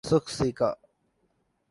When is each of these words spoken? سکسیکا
سکسیکا 0.09 0.69